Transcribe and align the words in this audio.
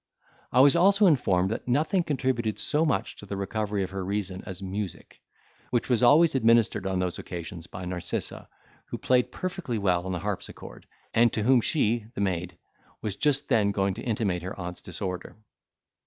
I 0.51 0.61
was 0.61 0.75
also 0.75 1.05
informed 1.05 1.51
that 1.51 1.67
nothing 1.67 2.01
contributed 2.01 2.57
so 2.57 2.87
much 2.87 3.17
to 3.17 3.27
the 3.27 3.37
recovery 3.37 3.83
of 3.83 3.91
her 3.91 4.03
reason 4.03 4.41
as 4.47 4.59
music, 4.59 5.21
which 5.69 5.89
was 5.89 6.01
always 6.01 6.33
administered 6.33 6.87
on 6.87 6.97
those 6.97 7.19
occasions 7.19 7.67
by 7.67 7.85
Narcissa, 7.85 8.49
who 8.85 8.97
played 8.97 9.31
perfectly 9.31 9.77
well 9.77 10.07
on 10.07 10.11
the 10.11 10.17
harpsichord, 10.17 10.87
and 11.13 11.31
to 11.33 11.43
whom 11.43 11.61
she 11.61 12.07
(the 12.15 12.21
maid) 12.21 12.57
was 13.03 13.15
just 13.15 13.47
then 13.47 13.69
going 13.69 13.93
to 13.93 14.01
intimate 14.01 14.41
her 14.41 14.59
aunt's 14.59 14.81
disorder. 14.81 15.35